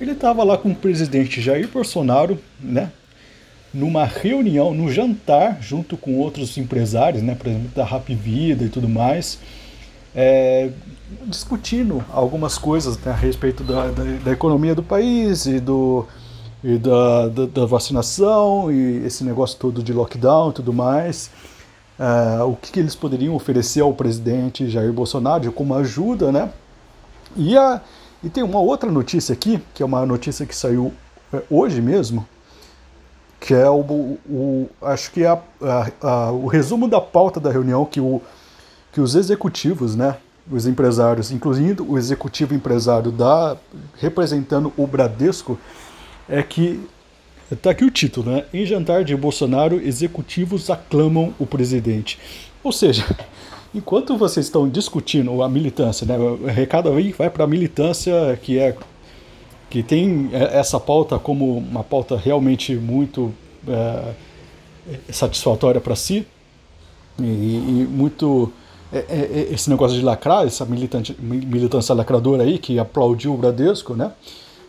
ele 0.02 0.12
estava 0.12 0.44
lá 0.44 0.58
com 0.58 0.70
o 0.70 0.76
presidente 0.76 1.40
Jair 1.40 1.68
Bolsonaro, 1.68 2.40
né? 2.60 2.92
Numa 3.78 4.06
reunião, 4.06 4.74
no 4.74 4.92
jantar, 4.92 5.60
junto 5.62 5.96
com 5.96 6.18
outros 6.18 6.58
empresários, 6.58 7.22
né? 7.22 7.36
Por 7.36 7.48
exemplo, 7.48 7.70
da 7.76 7.86
Rap 7.86 8.14
Vida 8.16 8.64
e 8.64 8.70
tudo 8.70 8.90
mais, 8.90 9.38
é, 10.16 10.72
discutindo 11.28 12.04
algumas 12.12 12.58
coisas 12.58 12.98
né, 12.98 13.12
a 13.12 13.16
respeito 13.16 13.64
da, 13.64 13.92
da, 13.92 14.04
da, 14.04 14.32
economia 14.32 14.74
do 14.74 14.82
país 14.82 15.46
e, 15.46 15.60
do, 15.60 16.08
e 16.64 16.78
da, 16.80 17.28
da, 17.28 17.46
da, 17.46 17.66
vacinação 17.68 18.72
e 18.72 19.06
esse 19.06 19.24
negócio 19.24 19.60
todo 19.60 19.84
de 19.84 19.94
lockdown 19.94 20.50
e 20.50 20.54
tudo 20.54 20.74
mais. 20.74 21.30
É, 22.00 22.42
o 22.42 22.56
que, 22.56 22.72
que, 22.72 22.80
eles 22.80 22.96
poderiam 22.96 23.36
oferecer 23.36 23.82
ao 23.82 23.94
presidente 23.94 24.68
Jair 24.68 24.92
Bolsonaro 24.92 25.52
como 25.52 25.76
ajuda, 25.76 26.32
né? 26.32 26.50
E, 27.36 27.56
a, 27.56 27.82
e 28.24 28.30
tem 28.30 28.44
uma 28.44 28.60
outra 28.60 28.92
notícia 28.92 29.34
aqui, 29.34 29.62
que 29.76 29.84
é 29.84 29.86
uma 29.86 30.04
notícia 30.04 30.48
que 30.48 30.56
saiu 30.56 30.92
é, 31.32 31.44
hoje 31.48 31.80
mesmo, 31.80 32.26
que 33.40 33.54
é 33.54 33.70
o, 33.70 34.18
o 34.30 34.70
acho 34.82 35.12
que 35.12 35.24
é 35.24 35.28
a, 35.28 35.42
a, 36.02 36.32
o 36.32 36.48
resumo 36.48 36.88
da 36.88 37.00
pauta 37.00 37.40
da 37.40 37.52
reunião 37.52 37.86
que, 37.86 38.00
o, 38.00 38.22
que 38.92 39.00
os 39.00 39.16
executivos, 39.16 39.96
né, 39.96 40.18
os 40.52 40.66
empresários, 40.66 41.32
incluindo 41.32 41.90
o 41.90 41.98
executivo 41.98 42.54
empresário 42.54 43.12
da 43.12 43.58
representando 44.00 44.72
o 44.78 44.88
Bradesco, 44.88 45.58
é 46.28 46.42
que 46.42 46.80
está 47.52 47.72
aqui 47.72 47.84
o 47.84 47.92
título, 47.92 48.32
né? 48.32 48.46
Em 48.54 48.66
jantar 48.66 49.04
de 49.04 49.16
Bolsonaro, 49.16 49.80
executivos 49.80 50.70
aclamam 50.70 51.34
o 51.40 51.46
presidente. 51.46 52.20
Ou 52.64 52.72
seja, 52.72 53.06
enquanto 53.74 54.18
vocês 54.18 54.46
estão 54.46 54.68
discutindo 54.68 55.42
a 55.42 55.50
militância, 55.50 56.06
né? 56.06 56.18
O 56.18 56.46
recado 56.46 56.92
aí 56.92 57.12
vai 57.12 57.30
para 57.30 57.44
a 57.44 57.48
militância 57.48 58.38
que 58.42 58.58
é 58.58 58.76
que 59.70 59.84
tem 59.84 60.30
essa 60.34 60.80
pauta 60.80 61.20
como 61.20 61.58
uma 61.58 61.84
pauta 61.84 62.16
realmente 62.18 62.76
muito 62.76 63.34
é, 63.68 64.14
satisfatória 65.12 65.82
para 65.82 65.96
si 65.96 66.26
e, 67.20 67.24
e 67.24 67.88
muito 67.90 68.52
é, 68.92 69.00
é, 69.00 69.04
é, 69.10 69.54
esse 69.54 69.70
negócio 69.70 69.98
de 69.98 70.04
lacrar, 70.04 70.46
essa 70.46 70.66
militante, 70.66 71.16
militância 71.20 71.94
lacradora 71.94 72.44
aí, 72.44 72.58
que 72.58 72.80
aplaudiu 72.80 73.34
o 73.34 73.38
Bradesco, 73.38 73.94
né? 73.96 74.12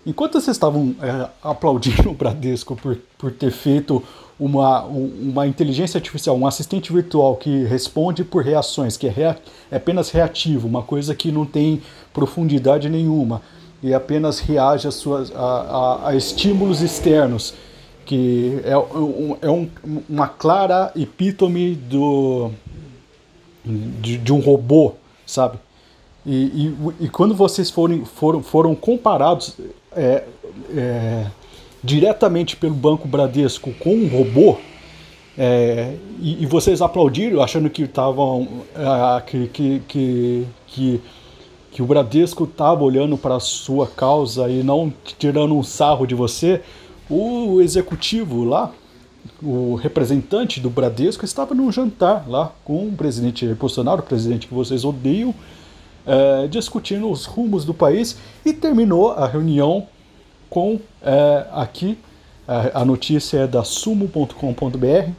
Enquanto 0.04 0.40
vocês 0.40 0.56
estavam 0.56 0.94
é, 1.00 1.28
aplaudindo 1.42 2.10
o 2.10 2.14
Bradesco 2.14 2.74
por, 2.74 2.98
por 3.16 3.30
ter 3.30 3.52
feito 3.52 4.02
uma, 4.38 4.82
uma 4.82 5.46
inteligência 5.46 5.98
artificial, 5.98 6.36
um 6.36 6.46
assistente 6.46 6.92
virtual 6.92 7.36
que 7.36 7.64
responde 7.64 8.24
por 8.24 8.42
reações, 8.42 8.96
que 8.96 9.06
é, 9.06 9.10
rea, 9.10 9.38
é 9.70 9.76
apenas 9.76 10.10
reativo, 10.10 10.66
uma 10.66 10.82
coisa 10.82 11.14
que 11.14 11.30
não 11.30 11.44
tem 11.44 11.82
profundidade 12.12 12.88
nenhuma, 12.88 13.42
e 13.82 13.94
apenas 13.94 14.40
reage 14.40 14.88
a, 14.88 14.90
suas, 14.90 15.34
a, 15.34 15.38
a, 15.38 16.08
a 16.08 16.16
estímulos 16.16 16.82
externos, 16.82 17.54
que 18.04 18.60
é, 18.64 18.76
um, 18.76 19.36
é 19.40 19.50
um, 19.50 19.68
uma 20.08 20.26
clara 20.26 20.90
epítome 20.96 21.74
do, 21.74 22.50
de, 23.64 24.18
de 24.18 24.32
um 24.32 24.40
robô, 24.40 24.94
sabe? 25.26 25.58
E, 26.26 26.34
e, 26.34 26.76
e, 27.00 27.08
quando 27.08 27.34
vocês 27.34 27.70
forem, 27.70 28.04
foram, 28.04 28.42
foram 28.42 28.74
comparados 28.74 29.56
é, 29.92 30.24
é, 30.74 31.26
diretamente 31.82 32.56
pelo 32.56 32.74
Banco 32.74 33.06
Bradesco 33.06 33.72
com 33.74 33.94
um 33.94 34.08
robô, 34.08 34.58
é, 35.40 35.94
e, 36.20 36.42
e, 36.42 36.46
vocês 36.46 36.82
aplaudiram 36.82 37.40
achando 37.40 37.70
que 37.70 37.82
estavam 37.82 38.64
é, 38.74 39.20
que, 39.20 39.46
que, 39.46 39.82
que, 39.86 40.46
que, 40.66 41.00
que 41.70 41.82
o 41.82 41.86
Bradesco 41.86 42.44
estava 42.44 42.82
olhando 42.82 43.16
para 43.16 43.36
a 43.36 43.40
sua 43.40 43.86
causa 43.86 44.48
e 44.48 44.62
não 44.62 44.92
tirando 45.18 45.54
um 45.54 45.62
sarro 45.62 46.06
de 46.06 46.14
você, 46.14 46.62
o 47.08 47.60
executivo 47.60 48.44
lá 48.44 48.72
o 49.42 49.74
representante 49.74 50.60
do 50.60 50.70
Bradesco 50.70 51.24
estava 51.24 51.54
num 51.54 51.70
jantar 51.70 52.28
lá 52.28 52.52
com 52.64 52.88
o 52.88 52.92
presidente 52.92 53.46
Bolsonaro, 53.54 54.00
o 54.00 54.04
presidente 54.04 54.46
que 54.46 54.54
vocês 54.54 54.84
odeiam, 54.84 55.34
é, 56.06 56.46
discutindo 56.48 57.10
os 57.10 57.24
rumos 57.26 57.64
do 57.64 57.74
país 57.74 58.16
e 58.44 58.52
terminou 58.52 59.12
a 59.12 59.26
reunião 59.26 59.86
com 60.48 60.80
é, 61.02 61.46
aqui 61.52 61.98
a, 62.46 62.80
a, 62.80 62.84
notícia 62.84 63.38
é 63.38 63.46
da 63.46 63.62
sumo.com.br 63.62 65.10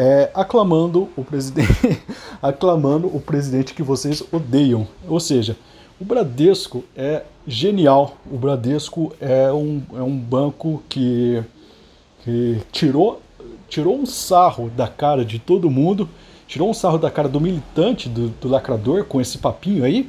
é, 0.00 0.30
aclamando 0.32 1.10
o 1.14 1.22
presidente 1.22 2.00
aclamando 2.40 3.06
o 3.06 3.20
presidente 3.20 3.74
que 3.74 3.82
vocês 3.82 4.22
odeiam 4.32 4.88
ou 5.06 5.20
seja 5.20 5.54
O 6.00 6.04
Bradesco 6.06 6.82
é 6.96 7.24
genial. 7.46 8.16
O 8.30 8.38
Bradesco 8.38 9.12
é 9.20 9.52
um, 9.52 9.82
é 9.94 10.02
um 10.02 10.16
banco 10.16 10.82
que, 10.88 11.44
que 12.24 12.62
tirou, 12.72 13.20
tirou 13.68 13.98
um 13.98 14.06
sarro 14.06 14.70
da 14.70 14.88
cara 14.88 15.22
de 15.22 15.38
todo 15.38 15.68
mundo, 15.68 16.08
tirou 16.48 16.70
um 16.70 16.74
sarro 16.74 16.96
da 16.96 17.10
cara 17.10 17.28
do 17.28 17.38
militante, 17.38 18.08
do, 18.08 18.28
do 18.28 18.48
lacrador, 18.48 19.04
com 19.04 19.20
esse 19.20 19.36
papinho 19.36 19.84
aí, 19.84 20.08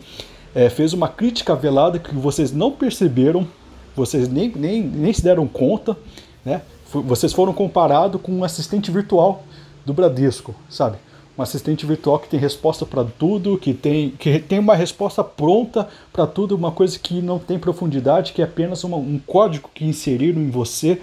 é, 0.55 0.69
fez 0.69 0.93
uma 0.93 1.09
crítica 1.09 1.53
velada 1.53 1.99
que 1.99 2.15
vocês 2.15 2.53
não 2.53 2.71
perceberam, 2.71 3.45
vocês 3.93 4.29
nem, 4.29 4.49
nem, 4.55 4.81
nem 4.81 5.11
se 5.11 5.21
deram 5.21 5.45
conta, 5.45 5.97
né? 6.45 6.61
Vocês 7.05 7.33
foram 7.33 7.53
comparados 7.53 8.21
com 8.21 8.31
um 8.33 8.43
assistente 8.43 8.91
virtual 8.91 9.43
do 9.85 9.93
Bradesco, 9.93 10.55
sabe? 10.69 10.97
um 11.37 11.41
assistente 11.41 11.85
virtual 11.85 12.19
que 12.19 12.29
tem 12.29 12.39
resposta 12.39 12.85
para 12.85 13.03
tudo, 13.03 13.57
que 13.57 13.73
tem, 13.73 14.11
que 14.11 14.39
tem 14.39 14.59
uma 14.59 14.75
resposta 14.75 15.23
pronta 15.23 15.87
para 16.11 16.27
tudo, 16.27 16.55
uma 16.55 16.71
coisa 16.71 16.99
que 16.99 17.21
não 17.21 17.39
tem 17.39 17.57
profundidade, 17.57 18.33
que 18.33 18.41
é 18.41 18.45
apenas 18.45 18.83
uma, 18.83 18.97
um 18.97 19.19
código 19.25 19.69
que 19.73 19.85
inseriram 19.85 20.41
em 20.41 20.49
você 20.49 21.01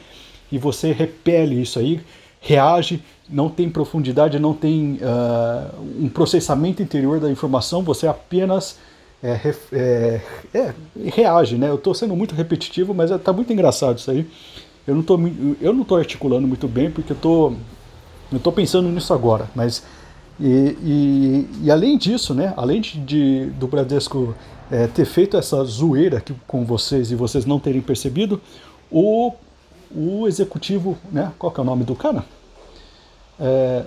e 0.52 0.58
você 0.58 0.92
repele 0.92 1.61
isso 1.61 1.78
aí, 1.78 2.00
reage, 2.40 3.02
não 3.28 3.49
tem 3.49 3.68
profundidade, 3.68 4.38
não 4.38 4.54
tem 4.54 5.00
uh, 5.02 5.80
um 6.00 6.08
processamento 6.08 6.82
interior 6.82 7.20
da 7.20 7.30
informação, 7.30 7.82
você 7.82 8.06
apenas 8.06 8.78
é, 9.23 9.54
é, 9.73 10.20
é, 10.54 10.75
reage, 11.06 11.56
né? 11.56 11.68
Eu 11.68 11.75
estou 11.75 11.92
sendo 11.92 12.14
muito 12.14 12.35
repetitivo, 12.35 12.94
mas 12.94 13.11
está 13.11 13.32
muito 13.32 13.52
engraçado 13.52 13.99
isso 13.99 14.11
aí. 14.11 14.26
Eu 14.87 14.94
não 14.94 15.82
estou 15.82 15.99
articulando 15.99 16.47
muito 16.47 16.66
bem 16.68 16.90
porque 16.90 17.12
eu 17.12 17.16
tô, 17.16 17.52
eu 18.30 18.38
tô 18.38 18.52
pensando 18.52 18.88
nisso 18.88 19.12
agora, 19.14 19.49
mas 19.54 19.82
e, 20.40 20.76
e, 20.82 21.64
e, 21.64 21.70
além 21.70 21.99
disso, 21.99 22.32
né, 22.32 22.54
além 22.56 22.80
de, 22.80 23.00
de 23.00 23.47
do 23.58 23.66
Bradesco 23.66 24.35
é, 24.70 24.87
ter 24.87 25.04
feito 25.04 25.37
essa 25.37 25.64
zoeira 25.64 26.18
aqui 26.18 26.35
com 26.47 26.64
vocês 26.64 27.11
e 27.11 27.16
vocês 27.16 27.44
não 27.44 27.58
terem 27.58 27.80
percebido, 27.80 28.40
o, 28.90 29.32
o 29.90 30.28
executivo, 30.28 30.97
né, 31.11 31.32
qual 31.38 31.50
que 31.50 31.58
é 31.58 31.62
o 31.62 31.66
nome 31.66 31.85
do 31.85 31.97
cara? 31.97 32.25
É, 33.40 33.82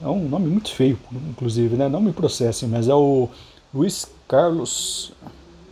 é 0.00 0.06
um 0.06 0.28
nome 0.28 0.46
muito 0.46 0.72
feio, 0.72 0.98
inclusive, 1.30 1.74
né, 1.74 1.88
não 1.88 2.00
me 2.00 2.12
processem, 2.12 2.68
mas 2.68 2.88
é 2.88 2.94
o 2.94 3.28
Luiz 3.74 4.08
Carlos, 4.28 5.12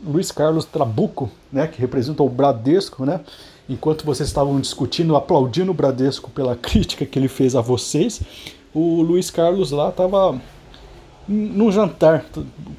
Luiz 0.05 0.33
Carlos 0.33 0.65
Trabuco, 0.65 1.31
né, 1.53 1.69
que 1.69 1.81
representa 1.81 2.23
o 2.23 2.29
Bradesco, 2.29 3.05
né, 3.05 3.21
enquanto 3.69 4.05
vocês 4.05 4.29
estavam 4.29 4.61
discutindo, 4.61 5.17
aplaudindo 5.17 5.71
o 5.71 5.75
Bradesco 5.75 6.31
pela 6.31 6.55
crítica 6.57 7.07
que 7.07 7.19
ele 7.19 7.29
fez 7.29 7.55
a 7.55 7.61
vocês, 7.61 8.21
o 8.75 9.03
Luiz 9.03 9.31
Carlos 9.31 9.71
lá 9.71 9.91
estava 9.91 10.41
num 11.27 11.73
jantar 11.73 12.27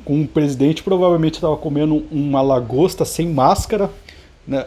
com 0.03 0.21
o 0.21 0.27
presidente, 0.27 0.83
provavelmente 0.83 1.35
estava 1.35 1.57
comendo 1.57 2.05
uma 2.11 2.41
lagosta 2.41 3.03
sem 3.03 3.27
máscara, 3.27 3.89
né? 4.47 4.65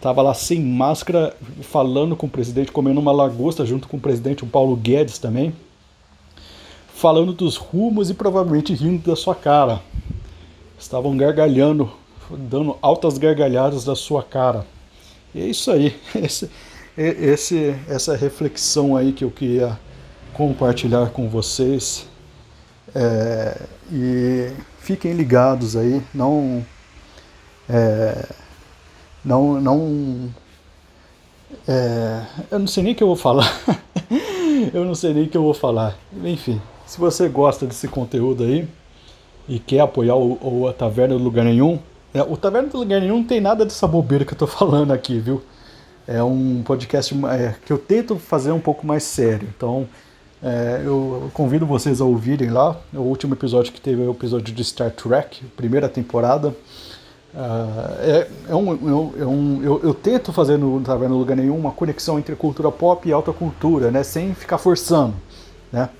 Tava 0.00 0.22
lá 0.22 0.32
sem 0.32 0.60
máscara, 0.60 1.36
falando 1.62 2.14
com 2.14 2.26
o 2.26 2.30
presidente, 2.30 2.70
comendo 2.70 3.00
uma 3.00 3.10
lagosta 3.10 3.66
junto 3.66 3.88
com 3.88 3.96
o 3.96 4.00
presidente, 4.00 4.44
o 4.44 4.46
Paulo 4.46 4.76
Guedes 4.76 5.18
também, 5.18 5.52
falando 6.94 7.32
dos 7.32 7.56
rumos 7.56 8.08
e 8.08 8.14
provavelmente 8.14 8.72
rindo 8.72 9.10
da 9.10 9.16
sua 9.16 9.34
cara. 9.34 9.80
Estavam 10.78 11.16
gargalhando, 11.16 11.90
dando 12.30 12.76
altas 12.80 13.18
gargalhadas 13.18 13.84
da 13.84 13.96
sua 13.96 14.22
cara. 14.22 14.64
E 15.34 15.42
é 15.42 15.46
isso 15.46 15.70
aí. 15.70 15.96
Esse, 16.14 16.50
esse, 16.96 17.76
essa 17.88 18.16
reflexão 18.16 18.96
aí 18.96 19.12
que 19.12 19.22
eu 19.22 19.30
queria 19.30 19.78
compartilhar 20.32 21.10
com 21.10 21.28
vocês. 21.28 22.08
É, 22.92 23.56
e 23.92 24.50
fiquem 24.80 25.12
ligados 25.12 25.76
aí, 25.76 26.02
não. 26.12 26.64
É, 27.68 28.26
não. 29.24 29.60
não 29.60 30.34
é, 31.66 32.22
eu 32.50 32.58
não 32.58 32.66
sei 32.66 32.82
nem 32.82 32.92
o 32.92 32.96
que 32.96 33.02
eu 33.02 33.08
vou 33.08 33.16
falar. 33.16 33.60
eu 34.74 34.84
não 34.84 34.94
sei 34.94 35.14
nem 35.14 35.24
o 35.24 35.28
que 35.28 35.36
eu 35.36 35.42
vou 35.42 35.54
falar. 35.54 35.96
Enfim, 36.24 36.60
se 36.86 36.98
você 36.98 37.28
gosta 37.28 37.66
desse 37.66 37.86
conteúdo 37.86 38.42
aí 38.42 38.66
e 39.48 39.58
quer 39.58 39.80
apoiar 39.80 40.16
o, 40.16 40.38
o 40.42 40.68
a 40.68 40.72
Taverna 40.72 41.16
do 41.16 41.22
Lugar 41.22 41.44
Nenhum, 41.44 41.78
é, 42.14 42.22
o 42.22 42.36
Taverna 42.36 42.68
do 42.68 42.78
Lugar 42.78 43.00
Nenhum 43.00 43.18
não 43.18 43.24
tem 43.24 43.40
nada 43.40 43.64
dessa 43.64 43.86
bobeira 43.86 44.24
que 44.24 44.32
eu 44.32 44.38
tô 44.38 44.46
falando 44.46 44.92
aqui, 44.92 45.18
viu? 45.18 45.42
É 46.06 46.22
um 46.22 46.62
podcast 46.62 47.14
é, 47.26 47.54
que 47.66 47.72
eu 47.72 47.78
tento 47.78 48.16
fazer 48.16 48.50
um 48.50 48.60
pouco 48.60 48.86
mais 48.86 49.02
sério. 49.02 49.46
Então, 49.54 49.86
é, 50.42 50.82
eu 50.84 51.30
convido 51.34 51.66
vocês 51.66 52.00
a 52.00 52.04
ouvirem 52.04 52.48
lá. 52.48 52.76
O 52.94 53.00
último 53.00 53.34
episódio 53.34 53.72
que 53.72 53.80
teve 53.80 54.02
é 54.02 54.06
o 54.06 54.12
episódio 54.12 54.54
de 54.54 54.64
Star 54.64 54.90
Trek, 54.90 55.44
primeira 55.56 55.88
temporada. 55.88 56.54
Uh, 57.34 58.00
é, 58.00 58.28
é, 58.48 58.54
um, 58.54 58.72
é 59.20 59.26
um, 59.26 59.62
eu, 59.62 59.80
eu, 59.84 59.92
tento 59.92 60.32
fazer 60.32 60.56
no 60.56 60.80
Taverna 60.80 61.14
Lugar 61.14 61.36
Nenhum 61.36 61.58
uma 61.58 61.70
conexão 61.70 62.18
entre 62.18 62.34
cultura 62.34 62.72
pop 62.72 63.06
e 63.06 63.12
alta 63.12 63.34
cultura, 63.34 63.90
né? 63.90 64.02
Sem 64.02 64.34
ficar 64.34 64.56
forçando, 64.56 65.14
né? 65.70 65.90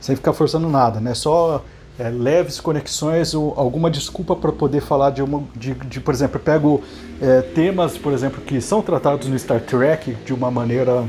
Sem 0.00 0.14
ficar 0.14 0.32
forçando 0.32 0.68
nada, 0.68 1.00
né? 1.00 1.14
Só 1.14 1.64
é, 1.98 2.08
leves 2.08 2.60
conexões 2.60 3.34
ou 3.34 3.54
alguma 3.56 3.90
desculpa 3.90 4.36
para 4.36 4.52
poder 4.52 4.80
falar 4.80 5.10
de 5.10 5.22
uma, 5.22 5.42
de, 5.56 5.74
de 5.74 6.00
por 6.00 6.14
exemplo, 6.14 6.36
eu 6.36 6.44
pego 6.44 6.82
é, 7.20 7.42
temas, 7.42 7.98
por 7.98 8.12
exemplo, 8.12 8.40
que 8.40 8.60
são 8.60 8.80
tratados 8.80 9.26
no 9.26 9.38
Star 9.38 9.60
Trek 9.60 10.16
de 10.24 10.32
uma 10.32 10.50
maneira 10.50 11.02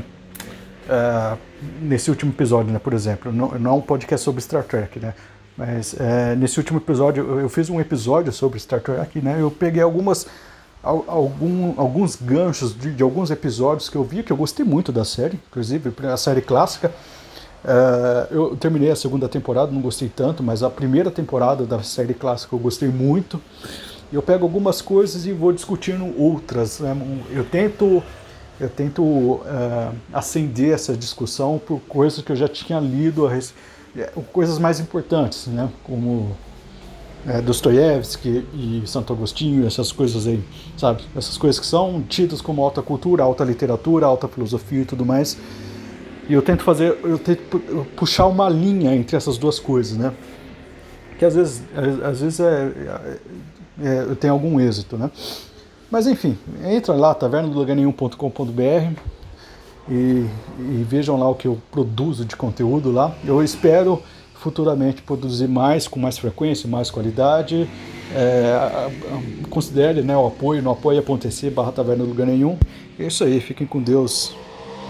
uh, 0.90 1.38
nesse 1.80 2.10
último 2.10 2.32
episódio, 2.32 2.72
né, 2.72 2.78
por 2.78 2.92
exemplo, 2.92 3.32
não, 3.32 3.50
não 3.58 3.70
é 3.70 3.74
um 3.74 3.80
podcast 3.80 4.24
sobre 4.24 4.40
Star 4.40 4.64
Trek, 4.64 4.98
né, 4.98 5.14
mas 5.56 5.92
uh, 5.92 6.36
nesse 6.36 6.58
último 6.58 6.78
episódio, 6.78 7.24
eu, 7.24 7.40
eu, 7.40 7.48
fiz 7.48 7.70
um 7.70 7.80
episódio 7.80 8.32
sobre 8.32 8.58
Star 8.58 8.80
Trek, 8.80 9.20
né, 9.20 9.36
eu 9.40 9.50
peguei 9.50 9.82
algumas, 9.82 10.26
algum, 10.82 11.74
alguns 11.76 12.16
ganchos 12.16 12.76
de, 12.76 12.92
de, 12.92 13.02
alguns 13.02 13.30
episódios 13.30 13.88
que 13.88 13.96
eu 13.96 14.02
vi, 14.02 14.22
que 14.22 14.32
eu 14.32 14.36
gostei 14.36 14.64
muito 14.64 14.90
da 14.90 15.04
série, 15.04 15.38
inclusive 15.48 15.92
a 16.02 16.16
série 16.16 16.40
clássica, 16.40 16.90
uh, 17.64 18.32
eu 18.34 18.56
terminei 18.56 18.90
a 18.90 18.96
segunda 18.96 19.28
temporada, 19.28 19.70
não 19.72 19.80
gostei 19.80 20.08
tanto, 20.08 20.42
mas 20.42 20.62
a 20.62 20.70
primeira 20.70 21.10
temporada 21.10 21.64
da 21.64 21.82
série 21.82 22.14
clássica 22.14 22.54
eu 22.54 22.58
gostei 22.58 22.88
muito, 22.88 23.40
eu 24.12 24.22
pego 24.22 24.44
algumas 24.44 24.82
coisas 24.82 25.26
e 25.26 25.32
vou 25.32 25.52
discutindo 25.52 26.12
outras, 26.20 26.80
né, 26.80 26.96
eu 27.30 27.44
tento 27.44 28.02
eu 28.60 28.68
tento 28.68 29.02
uh, 29.02 29.94
acender 30.12 30.74
essa 30.74 30.94
discussão 30.94 31.58
por 31.58 31.80
coisas 31.88 32.22
que 32.22 32.30
eu 32.30 32.36
já 32.36 32.46
tinha 32.46 32.78
lido, 32.78 33.26
é, 33.26 33.42
coisas 34.30 34.58
mais 34.58 34.78
importantes, 34.78 35.46
né? 35.46 35.70
como 35.82 36.36
é, 37.26 37.40
Dostoiévski 37.40 38.46
e 38.54 38.82
Santo 38.86 39.12
Agostinho, 39.12 39.66
essas 39.66 39.90
coisas 39.92 40.26
aí, 40.26 40.42
sabe? 40.76 41.02
Essas 41.16 41.36
coisas 41.36 41.58
que 41.58 41.66
são 41.66 42.02
tidas 42.02 42.40
como 42.40 42.62
alta 42.62 42.82
cultura, 42.82 43.22
alta 43.22 43.44
literatura, 43.44 44.06
alta 44.06 44.28
filosofia 44.28 44.82
e 44.82 44.84
tudo 44.84 45.04
mais. 45.04 45.38
E 46.30 46.32
eu 46.32 46.40
tento 46.40 46.62
fazer, 46.62 46.96
eu 47.02 47.18
tento 47.18 47.58
puxar 47.96 48.26
uma 48.28 48.48
linha 48.48 48.94
entre 48.94 49.16
essas 49.16 49.36
duas 49.36 49.58
coisas, 49.58 49.98
né? 49.98 50.12
Que 51.18 51.24
às 51.24 51.34
vezes, 51.34 51.60
às 52.04 52.20
vezes 52.20 52.38
é, 52.38 52.72
é, 53.82 54.12
é 54.12 54.14
tenho 54.14 54.32
algum 54.32 54.60
êxito, 54.60 54.96
né? 54.96 55.10
Mas 55.90 56.06
enfim, 56.06 56.38
entra 56.62 56.94
lá, 56.94 57.12
tavernadolugarnenhum.com.br 57.16 59.00
e, 59.88 59.92
e 59.92 60.86
vejam 60.88 61.18
lá 61.18 61.28
o 61.28 61.34
que 61.34 61.48
eu 61.48 61.58
produzo 61.72 62.24
de 62.24 62.36
conteúdo 62.36 62.92
lá. 62.92 63.12
Eu 63.24 63.42
espero 63.42 64.00
futuramente 64.34 65.02
produzir 65.02 65.48
mais, 65.48 65.88
com 65.88 65.98
mais 65.98 66.16
frequência, 66.16 66.68
mais 66.68 66.92
qualidade. 66.92 67.68
É, 68.14 68.88
considere 69.50 70.00
né, 70.02 70.16
o 70.16 70.28
apoio 70.28 70.62
no 70.62 70.70
apoia.se 70.70 71.50
barra 71.50 71.72
taverna 71.72 72.04
lugar 72.04 72.28
nenhum. 72.28 72.56
É 72.96 73.08
isso 73.08 73.24
aí, 73.24 73.40
fiquem 73.40 73.66
com 73.66 73.82
Deus. 73.82 74.32